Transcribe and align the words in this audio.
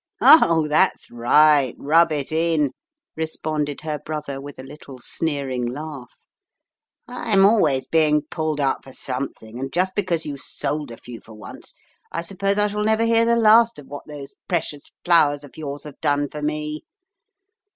"Oh, 0.19 0.67
that's 0.67 1.11
right, 1.11 1.75
rub 1.77 2.11
it 2.11 2.29
in/' 2.31 2.71
responded 3.15 3.81
her 3.81 3.99
brother 3.99 4.41
with 4.41 4.57
a 4.57 4.63
little 4.63 4.97
sneering 4.97 5.63
laugh. 5.63 6.09
"I'm 7.07 7.45
always 7.45 7.85
being 7.85 8.23
pulled 8.31 8.59
up 8.59 8.83
for 8.83 8.93
something 8.93 9.59
and 9.59 9.71
just 9.71 9.93
because 9.93 10.25
you 10.25 10.37
sold 10.37 10.89
a 10.89 10.97
few 10.97 11.21
for 11.21 11.33
once, 11.35 11.75
I 12.11 12.23
suppose 12.23 12.57
I 12.57 12.65
shall 12.65 12.83
never 12.83 13.05
hear 13.05 13.25
the 13.25 13.35
last 13.35 13.77
of 13.77 13.85
what 13.85 14.07
those 14.07 14.33
precious 14.47 14.91
flowers 15.05 15.43
of 15.43 15.55
yours 15.55 15.83
have 15.83 16.01
done 16.01 16.29
for 16.29 16.41
me. 16.41 16.81